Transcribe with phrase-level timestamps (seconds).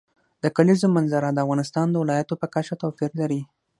[0.43, 3.41] د کلیزو منظره د افغانستان د ولایاتو په کچه توپیر لري.